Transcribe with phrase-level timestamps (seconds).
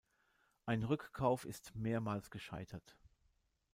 [0.65, 2.95] Ein Rückkauf ist mehrmals gescheitert.